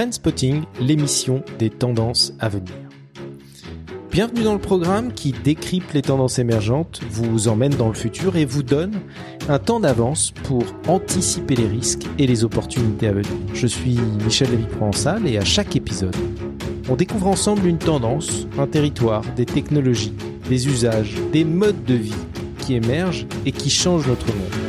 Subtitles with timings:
[0.00, 2.72] Trendspotting, l'émission des tendances à venir.
[4.10, 8.46] Bienvenue dans le programme qui décrypte les tendances émergentes, vous emmène dans le futur et
[8.46, 8.94] vous donne
[9.50, 13.28] un temps d'avance pour anticiper les risques et les opportunités à venir.
[13.52, 16.16] Je suis Michel Lévy-Provençal et à chaque épisode,
[16.88, 20.14] on découvre ensemble une tendance, un territoire, des technologies,
[20.48, 22.14] des usages, des modes de vie
[22.60, 24.59] qui émergent et qui changent notre monde.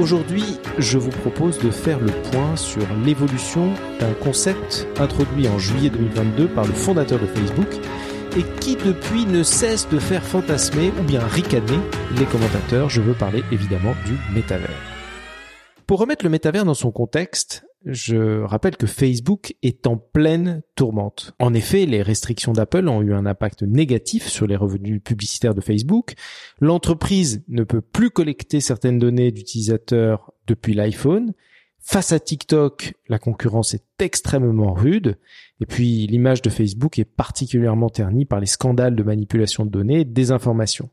[0.00, 5.88] Aujourd'hui, je vous propose de faire le point sur l'évolution d'un concept introduit en juillet
[5.88, 7.68] 2022 par le fondateur de Facebook
[8.36, 11.78] et qui depuis ne cesse de faire fantasmer ou bien ricaner
[12.18, 12.88] les commentateurs.
[12.88, 14.68] Je veux parler évidemment du métavers.
[15.86, 21.34] Pour remettre le métavers dans son contexte, je rappelle que Facebook est en pleine tourmente.
[21.38, 25.60] En effet, les restrictions d'Apple ont eu un impact négatif sur les revenus publicitaires de
[25.60, 26.14] Facebook.
[26.60, 31.32] L'entreprise ne peut plus collecter certaines données d'utilisateurs depuis l'iPhone.
[31.80, 35.18] Face à TikTok, la concurrence est extrêmement rude.
[35.60, 40.00] Et puis, l'image de Facebook est particulièrement ternie par les scandales de manipulation de données
[40.00, 40.88] et de désinformation.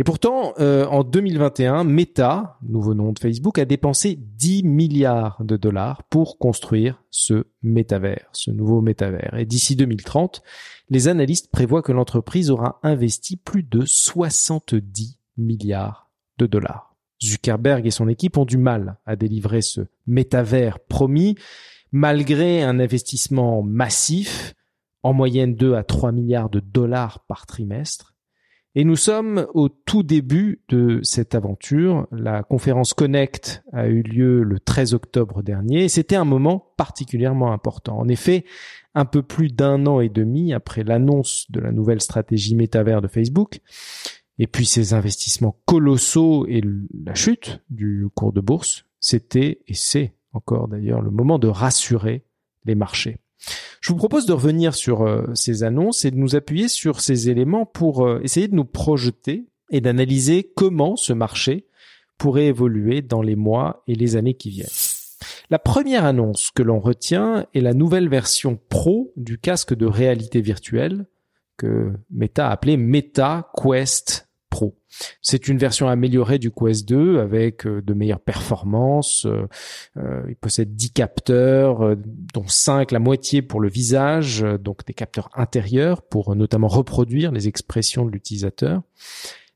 [0.00, 5.58] Et pourtant, euh, en 2021, Meta, nouveau nom de Facebook, a dépensé 10 milliards de
[5.58, 9.34] dollars pour construire ce métavers, ce nouveau métavers.
[9.36, 10.42] Et d'ici 2030,
[10.88, 16.96] les analystes prévoient que l'entreprise aura investi plus de 70 milliards de dollars.
[17.22, 21.36] Zuckerberg et son équipe ont du mal à délivrer ce métavers promis,
[21.92, 24.54] malgré un investissement massif,
[25.02, 28.14] en moyenne 2 à 3 milliards de dollars par trimestre,
[28.74, 32.06] et nous sommes au tout début de cette aventure.
[32.12, 37.52] La conférence Connect a eu lieu le 13 octobre dernier et c'était un moment particulièrement
[37.52, 37.98] important.
[37.98, 38.44] En effet,
[38.94, 43.08] un peu plus d'un an et demi après l'annonce de la nouvelle stratégie métavers de
[43.08, 43.60] Facebook,
[44.38, 46.62] et puis ses investissements colossaux et
[47.04, 52.24] la chute du cours de bourse, c'était et c'est encore d'ailleurs le moment de rassurer
[52.64, 53.19] les marchés.
[53.80, 57.30] Je vous propose de revenir sur euh, ces annonces et de nous appuyer sur ces
[57.30, 61.66] éléments pour euh, essayer de nous projeter et d'analyser comment ce marché
[62.18, 64.68] pourrait évoluer dans les mois et les années qui viennent.
[65.48, 70.40] La première annonce que l'on retient est la nouvelle version Pro du casque de réalité
[70.40, 71.06] virtuelle
[71.56, 74.76] que Meta a appelé Meta Quest Pro.
[75.22, 79.24] C'est une version améliorée du Quest 2 avec euh, de meilleures performances.
[79.24, 79.46] Euh,
[79.96, 81.96] euh, il possède 10 capteurs,
[82.34, 87.48] dont 5, la moitié pour le visage, donc des capteurs intérieurs pour notamment reproduire les
[87.48, 88.82] expressions de l'utilisateur.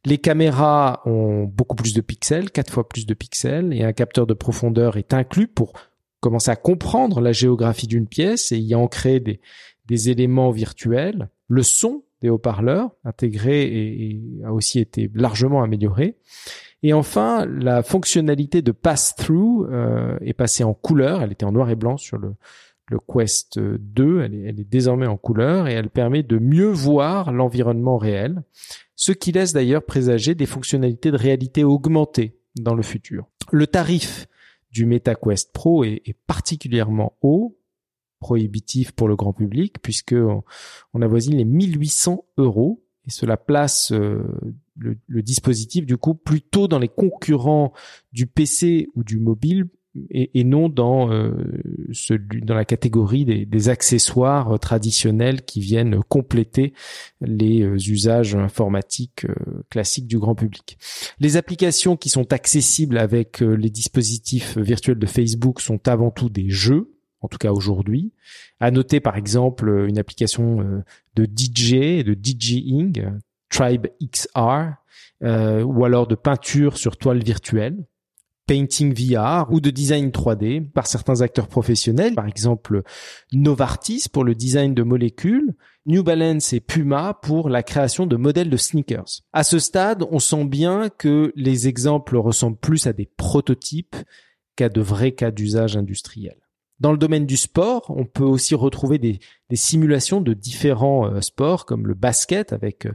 [0.05, 4.26] Les caméras ont beaucoup plus de pixels, 4 fois plus de pixels, et un capteur
[4.26, 5.72] de profondeur est inclus pour
[6.21, 9.41] commencer à comprendre la géographie d'une pièce et y ancrer des,
[9.87, 11.28] des éléments virtuels.
[11.49, 16.16] Le son haut-parleurs intégrés et, a aussi été largement amélioré.
[16.82, 21.22] Et enfin, la fonctionnalité de pass-through euh, est passée en couleur.
[21.22, 22.34] Elle était en noir et blanc sur le,
[23.12, 24.20] Quest 2.
[24.20, 28.42] Elle est, désormais en couleur et elle permet de mieux voir l'environnement réel,
[28.94, 33.26] ce qui laisse d'ailleurs présager des fonctionnalités de réalité augmentée dans le futur.
[33.50, 34.26] Le tarif
[34.70, 37.56] du MetaQuest Pro est particulièrement haut,
[38.24, 44.22] prohibitif pour le grand public puisque on, avoisine les 1800 euros et cela place euh,
[44.78, 47.74] le, dispositif du coup plutôt dans les concurrents
[48.12, 49.66] du PC ou du mobile
[50.10, 51.32] et, non dans euh,
[52.42, 56.72] dans la catégorie des, accessoires traditionnels qui viennent compléter
[57.20, 59.26] les euh, usages informatiques
[59.68, 60.78] classiques du grand public.
[61.20, 66.48] Les applications qui sont accessibles avec les dispositifs virtuels de Facebook sont avant tout des
[66.48, 66.94] jeux
[67.24, 68.12] en tout cas aujourd'hui.
[68.60, 70.84] À noter par exemple une application euh,
[71.16, 73.02] de DJ, de DJing,
[73.48, 74.74] Tribe XR,
[75.22, 77.86] euh, ou alors de peinture sur toile virtuelle,
[78.46, 82.82] painting VR ou de design 3D par certains acteurs professionnels, par exemple
[83.32, 85.54] Novartis pour le design de molécules,
[85.86, 89.22] New Balance et Puma pour la création de modèles de sneakers.
[89.32, 93.96] À ce stade, on sent bien que les exemples ressemblent plus à des prototypes
[94.56, 96.37] qu'à de vrais cas d'usage industriel.
[96.81, 99.21] Dans le domaine du sport, on peut aussi retrouver des,
[99.53, 102.93] simulations de différents euh, sports comme le basket avec euh,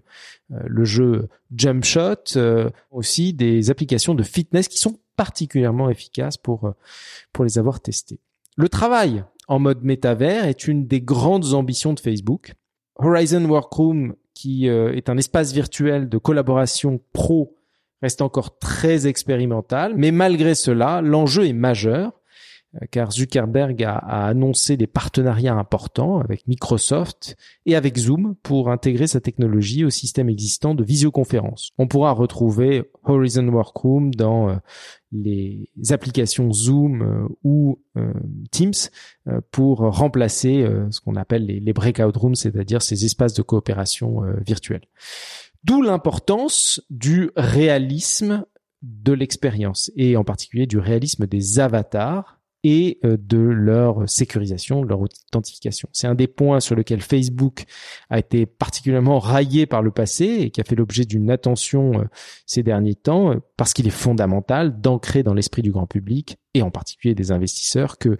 [0.50, 6.74] le jeu Jump Shot, euh, aussi des applications de fitness qui sont particulièrement efficaces pour,
[7.32, 8.20] pour les avoir testées.
[8.58, 12.54] Le travail en mode métavers est une des grandes ambitions de Facebook.
[12.96, 17.58] Horizon Workroom, qui est un espace virtuel de collaboration pro,
[18.02, 22.19] reste encore très expérimental, mais malgré cela, l'enjeu est majeur euh,
[22.92, 27.36] car Zuckerberg a, annoncé des partenariats importants avec Microsoft
[27.66, 31.72] et avec Zoom pour intégrer sa technologie au système existant de visioconférence.
[31.78, 34.56] On pourra retrouver Horizon Workroom dans euh,
[35.12, 37.80] les applications Zoom euh, ou
[38.52, 38.72] Teams
[39.52, 44.84] pour remplacer ce qu'on appelle les, breakout rooms, c'est-à-dire ces espaces de coopération virtuelle.
[45.66, 48.46] D'où l'importance du réalisme
[48.82, 54.88] de l'expérience et en particulier du réalisme des avatars et euh, de leur sécurisation, de
[54.88, 55.88] leur authentification.
[55.94, 57.64] C'est un des points sur lequel Facebook
[58.10, 62.04] a été particulièrement raillé par le passé et qui a fait l'objet d'une attention euh,
[62.46, 66.62] ces derniers temps euh, parce qu'il est fondamental d'ancrer dans l'esprit du grand public et
[66.62, 68.18] en particulier des investisseurs que,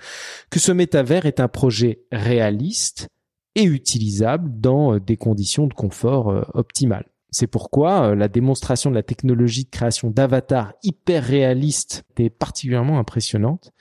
[0.50, 3.10] que ce métavers est un projet réaliste
[3.56, 7.09] et utilisable dans des conditions de confort optimales.
[7.32, 13.00] C'est pourquoi euh, la démonstration de la technologie de création d'avatars hyper réalistes était particulièrement
[13.00, 13.72] impressionnante.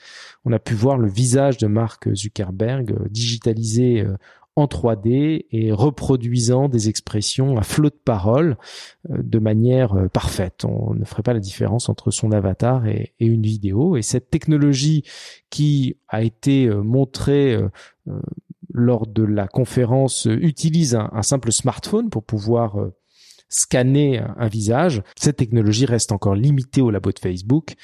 [0.44, 4.16] On a pu voir le visage de Mark Zuckerberg euh, digitalisé euh,
[4.56, 8.56] en 3D et reproduisant des expressions à flot de parole
[9.08, 10.64] de manière parfaite.
[10.64, 13.96] On ne ferait pas la différence entre son avatar et, une vidéo.
[13.96, 15.04] Et cette technologie
[15.48, 17.56] qui a été montrée
[18.74, 22.78] lors de la conférence utilise un simple smartphone pour pouvoir
[23.48, 25.02] scanner un visage.
[25.16, 27.74] Cette technologie reste encore limitée au labo de Facebook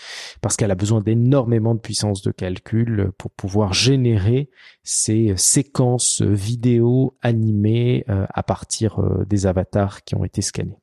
[0.40, 4.50] parce qu'elle a besoin d'énormément de puissance de calcul pour pouvoir générer
[4.82, 10.78] ces séquences vidéo animées euh, à partir euh, des avatars qui ont été scannés.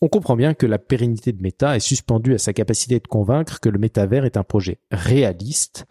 [0.00, 3.60] On comprend bien que la pérennité de Meta est suspendue à sa capacité de convaincre
[3.60, 5.86] que le métavers est un projet réaliste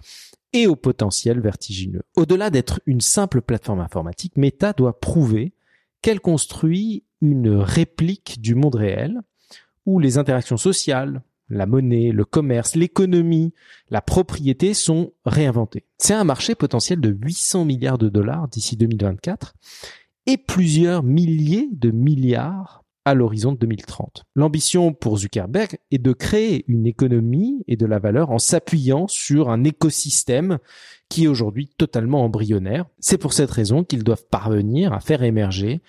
[0.53, 2.03] et au potentiel vertigineux.
[2.15, 5.53] Au-delà d'être une simple plateforme informatique, Meta doit prouver
[6.01, 9.19] qu'elle construit une réplique du monde réel
[9.85, 13.53] où les interactions sociales, la monnaie, le commerce, l'économie,
[13.89, 15.85] la propriété sont réinventées.
[15.97, 19.53] C'est un marché potentiel de 800 milliards de dollars d'ici 2024
[20.25, 24.23] et plusieurs milliers de milliards à l'horizon de 2030.
[24.35, 29.49] L'ambition pour Zuckerberg est de créer une économie et de la valeur en s'appuyant sur
[29.49, 30.57] un écosystème
[31.07, 32.85] qui est aujourd'hui totalement embryonnaire.
[32.99, 35.81] C'est pour cette raison qu'ils doivent parvenir à faire émerger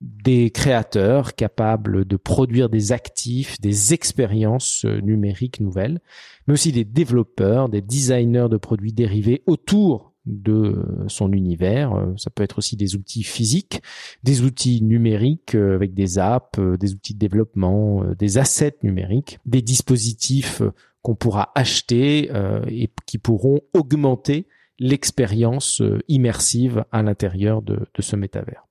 [0.00, 6.00] des créateurs capables de produire des actifs, des expériences euh, numériques nouvelles,
[6.46, 11.94] mais aussi des développeurs, des designers de produits dérivés autour de euh, son univers.
[11.94, 13.82] Euh, ça peut être aussi des outils physiques,
[14.22, 20.62] des outils numériques avec des apps, des outils de développement, des assets numériques, des dispositifs
[21.02, 22.30] qu'on pourra acheter
[22.68, 24.46] et qui pourront augmenter
[24.78, 28.66] l'expérience immersive à l'intérieur de, de ce métavers.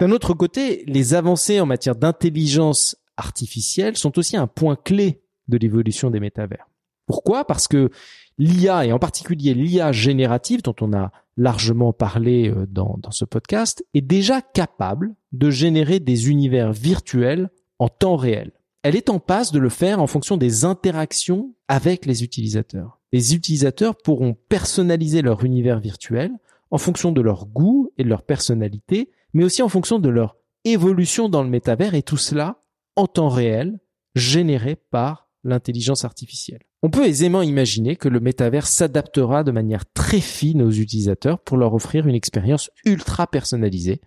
[0.00, 5.58] D'un autre côté, les avancées en matière d'intelligence artificielle sont aussi un point clé de
[5.58, 6.68] l'évolution des métavers.
[7.06, 7.44] Pourquoi?
[7.44, 7.90] Parce que
[8.38, 13.24] l'IA, et en particulier l'IA générative, dont on a largement parlé euh, dans, dans ce
[13.24, 18.52] podcast, est déjà capable de générer des univers virtuels en temps réel.
[18.82, 23.00] Elle est en passe de le faire en fonction des interactions avec les utilisateurs.
[23.12, 26.32] Les utilisateurs pourront personnaliser leur univers virtuel
[26.70, 30.36] en fonction de leur goût et de leur personnalité mais aussi en fonction de leur
[30.64, 32.62] évolution dans le métavers et tout cela
[32.96, 33.80] en temps réel,
[34.14, 36.62] généré par l'intelligence artificielle.
[36.84, 41.56] On peut aisément imaginer que le métavers s'adaptera de manière très fine aux utilisateurs pour
[41.56, 44.00] leur offrir une expérience ultra personnalisée,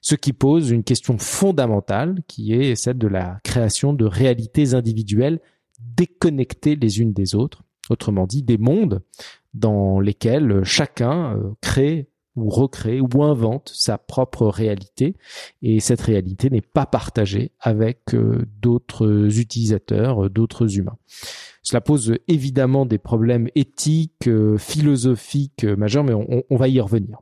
[0.00, 5.40] ce qui pose une question fondamentale qui est celle de la création de réalités individuelles
[5.78, 9.02] déconnectées les unes des autres, autrement dit des mondes
[9.52, 15.16] dans lesquels chacun euh, crée ou recrée ou invente sa propre réalité
[15.60, 20.96] et cette réalité n'est pas partagée avec euh, d'autres utilisateurs, euh, d'autres humains.
[21.62, 27.20] Cela pose évidemment des problèmes éthiques, euh, philosophiques majeurs, mais on, va y revenir.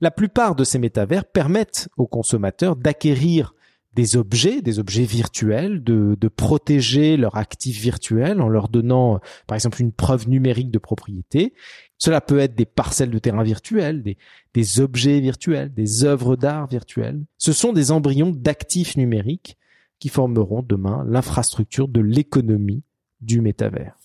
[0.00, 3.54] La plupart de ces métavers permettent aux consommateurs d'acquérir
[3.94, 9.54] des objets, des objets virtuels, de, de protéger leurs actifs virtuels en leur donnant, par
[9.54, 11.54] exemple, une preuve numérique de propriété.
[11.98, 14.16] Cela peut être des parcelles de terrain virtuels, des,
[14.52, 17.22] des objets virtuels, des œuvres d'art virtuelles.
[17.38, 19.56] Ce sont des embryons d'actifs numériques
[19.98, 22.82] qui formeront demain l'infrastructure de l'économie
[23.20, 23.96] du métavers.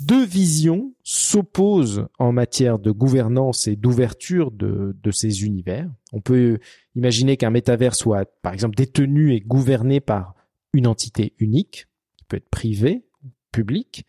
[0.00, 5.88] Deux visions s'opposent en matière de gouvernance et d'ouverture de, de ces univers.
[6.12, 6.58] On peut
[6.96, 10.34] imaginer qu'un métavers soit, par exemple, détenu et gouverné par
[10.72, 11.86] une entité unique,
[12.16, 14.04] qui peut être privée ou publique,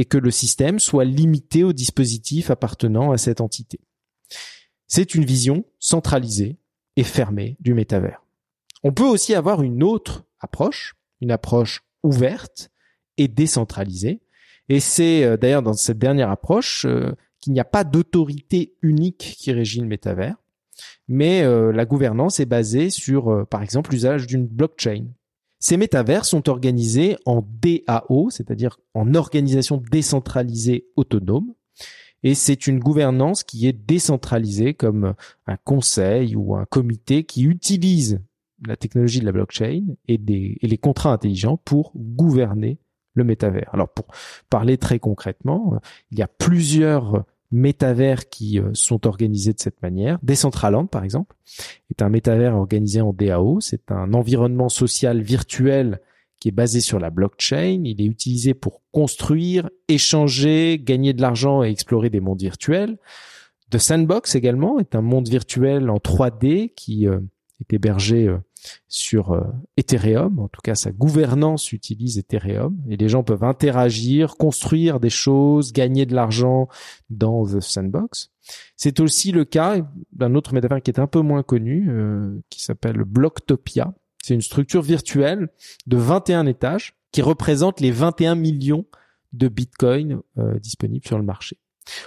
[0.00, 3.80] et que le système soit limité aux dispositifs appartenant à cette entité.
[4.86, 6.56] C'est une vision centralisée
[6.96, 8.24] et fermée du métavers.
[8.82, 12.70] On peut aussi avoir une autre approche, une approche ouverte
[13.18, 14.22] et décentralisée,
[14.70, 19.36] Et c'est euh, d'ailleurs dans cette dernière approche euh, qu'il n'y a pas d'autorité unique
[19.38, 20.36] qui régit le métavers,
[21.08, 25.08] mais euh, la gouvernance est basée sur, par exemple, l'usage d'une blockchain.
[25.60, 31.52] Ces métavers sont organisés en DAO, c'est-à-dire en organisation décentralisée autonome,
[32.22, 35.14] et c'est une gouvernance qui est décentralisée comme
[35.46, 38.20] un conseil ou un comité qui utilise
[38.66, 42.78] la technologie de la blockchain et, des, et les contrats intelligents pour gouverner
[43.14, 43.70] le métavers.
[43.72, 44.06] Alors pour
[44.50, 50.18] parler très concrètement, il y a plusieurs métavers qui euh, sont organisés de cette manière.
[50.22, 51.36] Decentraland, par exemple,
[51.90, 53.60] est un métavers organisé en DAO.
[53.60, 56.00] C'est un environnement social virtuel
[56.38, 57.82] qui est basé sur la blockchain.
[57.84, 62.98] Il est utilisé pour construire, échanger, gagner de l'argent et explorer des mondes virtuels.
[63.70, 67.20] The Sandbox également est un monde virtuel en 3D qui euh,
[67.60, 68.38] est hébergé euh,
[68.88, 69.42] sur euh,
[69.76, 70.38] Ethereum.
[70.38, 75.72] En tout cas, sa gouvernance utilise Ethereum et les gens peuvent interagir, construire des choses,
[75.72, 76.68] gagner de l'argent
[77.08, 78.30] dans The Sandbox.
[78.76, 79.78] C'est aussi le cas
[80.12, 83.94] d'un autre métavers qui est un peu moins connu, euh, qui s'appelle Blocktopia.
[84.22, 85.48] C'est une structure virtuelle
[85.86, 88.84] de 21 étages qui représente les 21 millions
[89.32, 91.58] de bitcoins euh, disponibles sur le marché.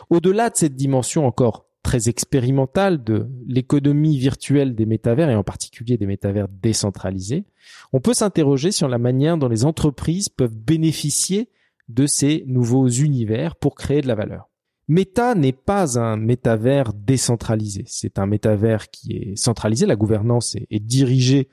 [0.09, 5.97] Au-delà de cette dimension encore très expérimental de l'économie virtuelle des métavers et en particulier
[5.97, 7.43] des métavers décentralisés,
[7.91, 11.49] on peut s'interroger sur la manière dont les entreprises peuvent bénéficier
[11.89, 14.49] de ces nouveaux univers pour créer de la valeur.
[14.87, 20.79] Meta n'est pas un métavers décentralisé, c'est un métavers qui est centralisé, la gouvernance est,
[20.79, 21.47] dirigée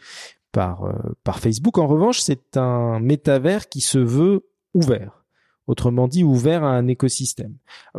[0.52, 1.78] par, euh, par Facebook.
[1.78, 5.24] En revanche, c'est un métavers qui se veut ouvert,
[5.68, 7.54] autrement dit ouvert à un écosystème.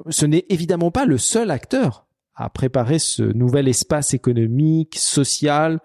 [0.09, 2.05] Ce n'est évidemment pas le seul acteur
[2.41, 5.79] à préparer ce nouvel espace économique, social,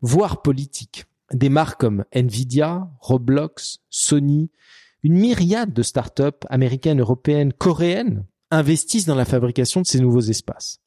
[0.00, 1.04] voire politique.
[1.32, 4.50] Des marques comme Nvidia, Roblox, Sony,
[5.02, 10.80] une myriade de startups américaines, européennes, coréennes investissent dans la fabrication de ces nouveaux espaces.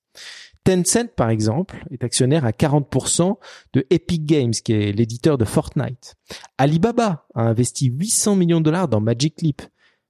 [0.64, 3.38] Tencent, par exemple, est actionnaire à 40%
[3.74, 6.16] de Epic Games, qui est l'éditeur de Fortnite.
[6.58, 9.62] Alibaba a investi 800 millions de dollars dans Magic Leap.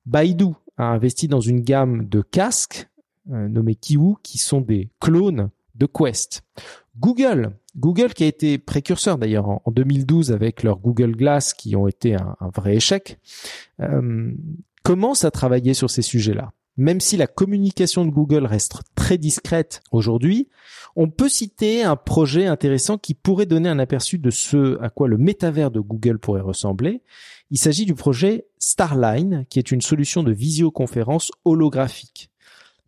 [0.06, 2.88] Baidu a investi dans une gamme de casques
[3.26, 6.44] nommés Kiwu, qui sont des clones de Quest.
[7.00, 11.88] Google, Google qui a été précurseur d'ailleurs en, 2012 avec leur Google Glass qui ont
[11.88, 13.20] été un, vrai échec,
[13.80, 14.32] euh,
[14.84, 16.52] commence à travailler sur ces sujets-là?
[16.78, 20.48] Même si la communication de Google reste très discrète aujourd'hui,
[20.96, 25.08] on peut citer un projet intéressant qui pourrait donner un aperçu de ce à quoi
[25.08, 27.04] le métavers de Google pourrait ressembler.
[27.50, 32.31] Il s'agit du projet Starline, qui est une solution de visioconférence holographique.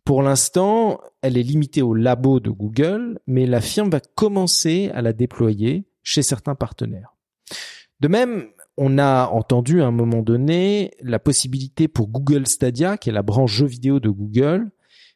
[0.04, 5.00] Pour l'instant, elle est limitée au labo de Google, mais la firme va commencer à
[5.00, 7.14] la déployer chez certains partenaires.
[8.00, 13.08] De même, on a entendu à un moment donné la possibilité pour Google Stadia, qui
[13.08, 14.70] est la branche jeux vidéo de Google,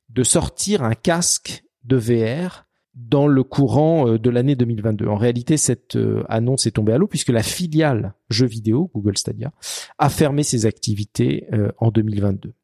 [0.08, 2.64] de sortir un casque de VR
[2.94, 5.06] dans le courant euh, de l'année 2022.
[5.06, 9.16] En réalité, cette euh, annonce est tombée à l'eau puisque la filiale jeux vidéo, Google
[9.16, 9.52] Stadia,
[9.98, 12.54] a fermé ses activités euh, en 2022.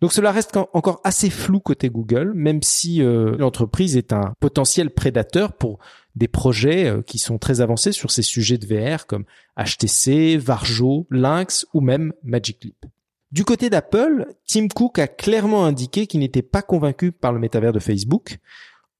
[0.00, 4.90] Donc cela reste encore assez flou côté Google, même si euh, l'entreprise est un potentiel
[4.90, 5.78] prédateur pour
[6.14, 9.24] des projets euh, qui sont très avancés sur ces sujets de VR comme
[9.58, 12.86] HTC, Varjo, Lynx ou même Magic Leap.
[13.32, 17.72] Du côté d'Apple, Tim Cook a clairement indiqué qu'il n'était pas convaincu par le métavers
[17.72, 18.38] de Facebook.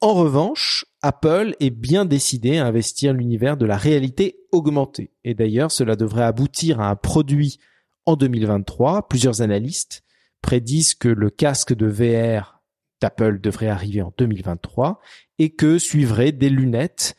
[0.01, 5.11] En revanche, Apple est bien décidé à investir l'univers de la réalité augmentée.
[5.25, 7.59] Et d'ailleurs, cela devrait aboutir à un produit
[8.05, 9.09] en 2023.
[9.09, 10.03] Plusieurs analystes
[10.47, 12.63] prédisent que le casque de VR
[13.01, 15.01] d'Apple devrait arriver en 2023
[15.41, 17.17] et que suivraient des lunettes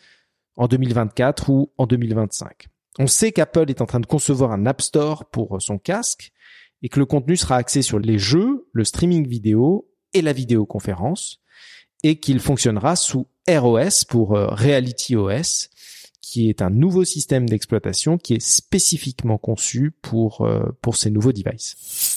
[0.55, 2.67] en 2024 ou en 2025.
[2.99, 6.31] On sait qu'Apple est en train de concevoir un App Store pour son casque
[6.81, 11.41] et que le contenu sera axé sur les jeux, le streaming vidéo et la vidéoconférence
[12.03, 15.69] et qu'il fonctionnera sous ROS pour euh, Reality OS
[16.21, 21.33] qui est un nouveau système d'exploitation qui est spécifiquement conçu pour, euh, pour ces nouveaux
[21.33, 22.16] devices.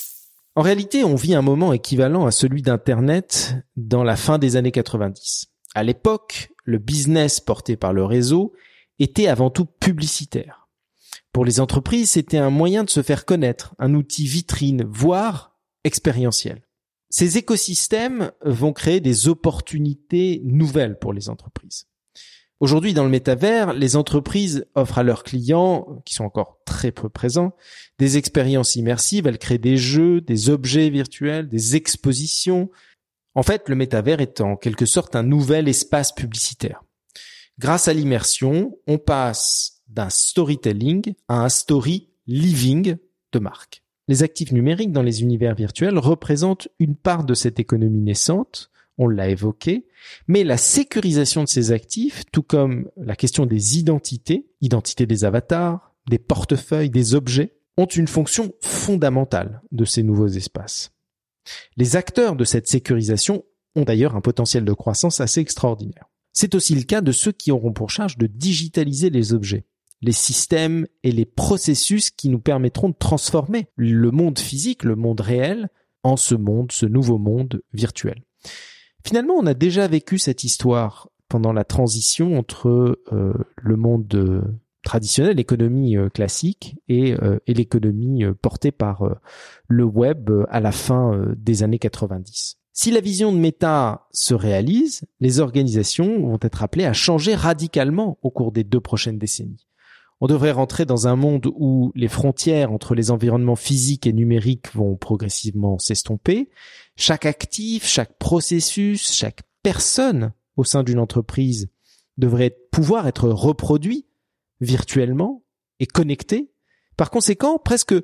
[0.56, 4.72] En réalité, on vit un moment équivalent à celui d'Internet dans la fin des années
[4.72, 5.46] 90.
[5.74, 8.52] À l'époque, le business porté par le réseau
[8.98, 10.68] était avant tout publicitaire.
[11.32, 16.62] Pour les entreprises, c'était un moyen de se faire connaître, un outil vitrine, voire expérientiel.
[17.08, 21.86] Ces écosystèmes vont créer des opportunités nouvelles pour les entreprises.
[22.60, 27.08] Aujourd'hui, dans le métavers, les entreprises offrent à leurs clients, qui sont encore très peu
[27.08, 27.56] présents,
[27.98, 29.26] des expériences immersives.
[29.26, 32.70] Elles créent des jeux, des objets virtuels, des expositions.
[33.34, 36.82] En fait, le métavers est en quelque sorte un nouvel espace publicitaire.
[37.58, 42.96] Grâce à l'immersion, on passe d'un storytelling à un story living
[43.32, 43.82] de marque.
[44.06, 49.08] Les actifs numériques dans les univers virtuels représentent une part de cette économie naissante, on
[49.08, 49.86] l'a évoqué,
[50.28, 55.94] mais la sécurisation de ces actifs, tout comme la question des identités, identité des avatars,
[56.08, 60.92] des portefeuilles, des objets, ont une fonction fondamentale de ces nouveaux espaces.
[61.76, 63.44] Les acteurs de cette sécurisation
[63.74, 66.10] ont d'ailleurs un potentiel de croissance assez extraordinaire.
[66.32, 69.64] C'est aussi le cas de ceux qui auront pour charge de digitaliser les objets,
[70.02, 75.20] les systèmes et les processus qui nous permettront de transformer le monde physique, le monde
[75.20, 75.68] réel,
[76.02, 78.22] en ce monde, ce nouveau monde virtuel.
[79.04, 84.44] Finalement, on a déjà vécu cette histoire pendant la transition entre euh, le monde
[84.82, 89.08] traditionnel, l'économie euh, classique et, euh, et l'économie portée par
[89.68, 92.56] le web à la fin des années 90.
[92.72, 98.18] Si la vision de Meta se réalise, les organisations vont être appelées à changer radicalement
[98.22, 99.66] au cours des deux prochaines décennies.
[100.20, 104.74] On devrait rentrer dans un monde où les frontières entre les environnements physiques et numériques
[104.74, 106.50] vont progressivement s'estomper.
[106.96, 111.70] Chaque actif, chaque processus, chaque personne au sein d'une entreprise
[112.18, 114.06] devrait pouvoir être reproduit
[114.60, 115.42] virtuellement
[115.78, 116.50] et connecté.
[116.98, 117.94] Par conséquent, presque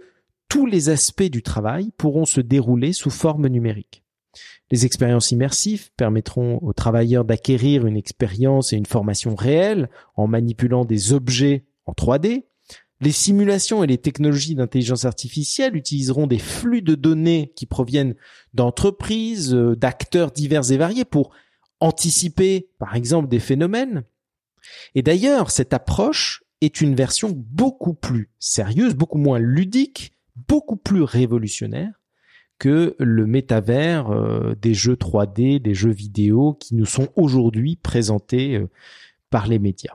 [0.49, 4.05] tous les aspects du travail pourront se dérouler sous forme numérique.
[4.71, 10.87] Les expériences immersives permettront aux travailleurs d'acquérir une expérience et une formation réelle en manipulant
[10.87, 12.45] des objets en 3D.
[13.01, 18.15] Les simulations et les technologies d'intelligence artificielle utiliseront des flux de données qui proviennent
[18.55, 21.33] d'entreprises, euh, d'acteurs divers et variés pour
[21.81, 24.05] anticiper, par exemple, des phénomènes.
[24.95, 30.13] Et d'ailleurs, cette approche est une version beaucoup plus sérieuse, beaucoup moins ludique,
[30.49, 31.93] beaucoup plus révolutionnaire
[32.59, 38.57] que le métavers euh, des jeux 3D, des jeux vidéo qui nous sont aujourd'hui présentés
[38.57, 38.71] euh,
[39.29, 39.95] par les médias.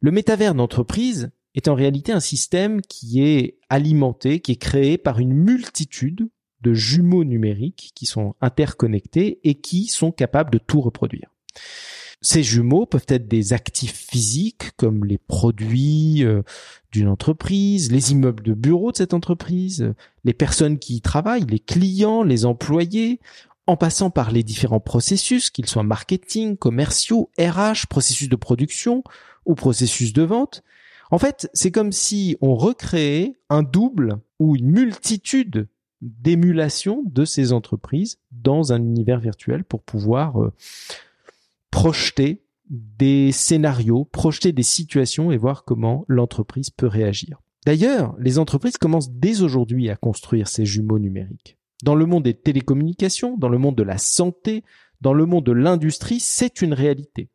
[0.00, 5.18] Le métavers d'entreprise est en réalité un système qui est alimenté, qui est créé par
[5.18, 6.28] une multitude
[6.60, 11.30] de jumeaux numériques qui sont interconnectés et qui sont capables de tout reproduire.
[12.22, 16.42] Ces jumeaux peuvent être des actifs physiques comme les produits euh,
[16.90, 21.58] d'une entreprise, les immeubles de bureau de cette entreprise, les personnes qui y travaillent, les
[21.58, 23.20] clients, les employés,
[23.66, 29.02] en passant par les différents processus, qu'ils soient marketing, commerciaux, RH, processus de production
[29.46, 30.62] ou processus de vente.
[31.10, 35.68] En fait, c'est comme si on recréait un double ou une multitude
[36.02, 40.52] d'émulations de ces entreprises dans un univers virtuel pour pouvoir euh,
[41.70, 47.40] projeter des scénarios, projeter des situations et voir comment l'entreprise peut réagir.
[47.64, 51.58] D'ailleurs, les entreprises commencent dès aujourd'hui à construire ces jumeaux numériques.
[51.82, 54.64] Dans le monde des télécommunications, dans le monde de la santé,
[55.00, 57.28] dans le monde de l'industrie, c'est une réalité.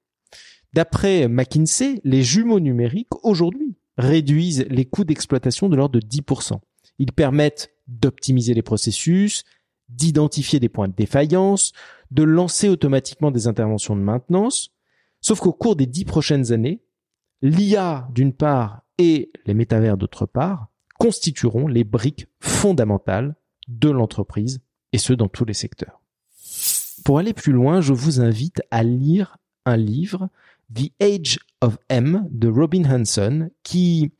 [0.73, 6.60] D'après McKinsey, les jumeaux numériques aujourd'hui réduisent les coûts d'exploitation de l'ordre de 10%.
[6.97, 9.43] Ils permettent d'optimiser les processus,
[9.89, 11.73] d'identifier des points de défaillance,
[12.12, 14.71] de lancer automatiquement des interventions de maintenance.
[15.19, 16.81] Sauf qu'au cours des dix prochaines années,
[17.41, 23.36] l'IA d'une part et les métavers d'autre part constitueront les briques fondamentales
[23.67, 24.62] de l'entreprise
[24.93, 26.01] et ce dans tous les secteurs.
[27.03, 30.29] Pour aller plus loin, je vous invite à lire un livre,
[30.73, 34.12] The Age of M de Robin Hanson, qui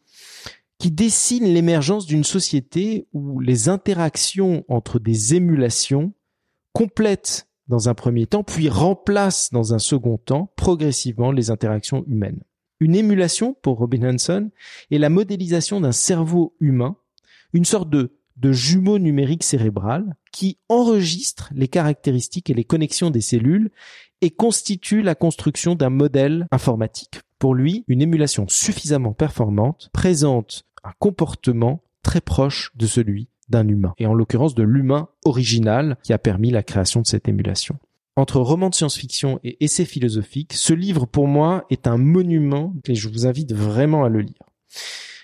[0.80, 6.14] dessine l'émergence d'une société où les interactions entre des émulations
[6.74, 12.44] complètent dans un premier temps, puis remplacent dans un second temps progressivement les interactions humaines.
[12.80, 14.50] Une émulation, pour Robin Hanson,
[14.90, 16.98] est la modélisation d'un cerveau humain,
[17.54, 18.10] une sorte de
[18.52, 23.70] jumeau numérique cérébral qui enregistre les caractéristiques et les connexions des cellules
[24.22, 27.22] et constitue la construction d'un modèle informatique.
[27.40, 33.94] Pour lui, une émulation suffisamment performante présente un comportement très proche de celui d'un humain,
[33.98, 37.78] et en l'occurrence de l'humain original qui a permis la création de cette émulation.
[38.16, 42.96] Entre roman de science-fiction et essai philosophique, ce livre pour moi est un monument et
[42.96, 44.42] je vous invite vraiment à le lire.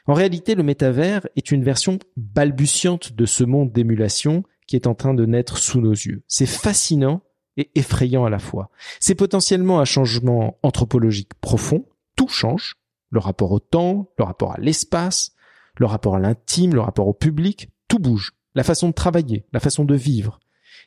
[0.07, 4.95] En réalité, le métavers est une version balbutiante de ce monde d'émulation qui est en
[4.95, 6.23] train de naître sous nos yeux.
[6.27, 7.21] C'est fascinant
[7.57, 8.69] et effrayant à la fois.
[8.99, 11.85] C'est potentiellement un changement anthropologique profond.
[12.15, 12.75] Tout change.
[13.09, 15.33] Le rapport au temps, le rapport à l'espace,
[15.77, 18.33] le rapport à l'intime, le rapport au public, tout bouge.
[18.53, 20.39] La façon de travailler, la façon de vivre.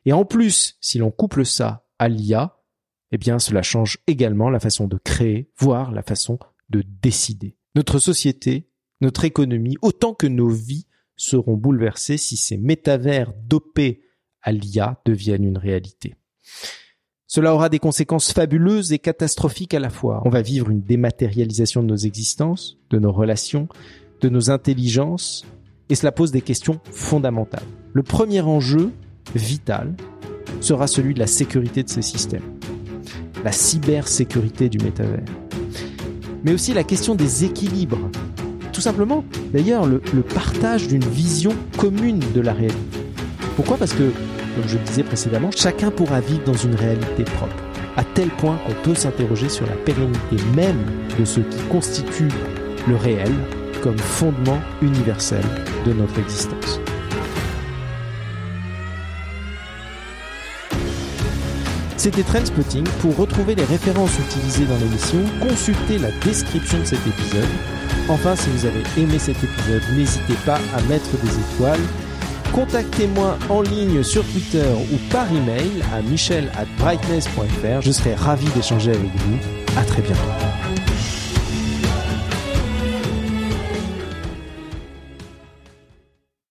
[0.04, 2.59] Et en plus, si l'on couple ça à l'IA,
[3.12, 7.56] eh bien, cela change également la façon de créer, voire la façon de décider.
[7.74, 8.68] Notre société,
[9.00, 14.02] notre économie, autant que nos vies seront bouleversées si ces métavers dopés
[14.42, 16.14] à l'IA deviennent une réalité.
[17.27, 20.21] Cela aura des conséquences fabuleuses et catastrophiques à la fois.
[20.25, 23.69] On va vivre une dématérialisation de nos existences, de nos relations,
[24.21, 25.47] de nos intelligences,
[25.91, 27.65] Et cela pose des questions fondamentales.
[27.93, 28.93] Le premier enjeu
[29.35, 29.97] vital
[30.61, 32.45] sera celui de la sécurité de ces systèmes,
[33.45, 35.25] la cybersécurité du métavers,
[36.45, 38.09] mais aussi la question des équilibres.
[38.73, 42.79] Tout simplement, d'ailleurs, le, le partage d'une vision commune de la réalité.
[43.57, 43.77] Pourquoi?
[43.77, 44.13] Parce que,
[44.61, 47.57] comme je le disais précédemment, chacun pourra vivre dans une réalité propre,
[47.96, 50.85] à tel point qu'on peut s'interroger sur la pérennité même
[51.18, 52.29] de ce qui constitue
[52.87, 53.33] le réel
[53.83, 55.42] comme fondement universel
[55.87, 56.79] de notre existence.
[61.96, 62.85] C'était Trendspotting.
[63.01, 67.49] Pour retrouver les références utilisées dans l'émission, consultez la description de cet épisode.
[68.09, 71.81] Enfin, si vous avez aimé cet épisode, n'hésitez pas à mettre des étoiles.
[72.53, 77.81] Contactez-moi en ligne sur Twitter ou par email à michel@brightness.fr.
[77.81, 79.39] Je serai ravi d'échanger avec vous.
[79.79, 80.50] À très bientôt.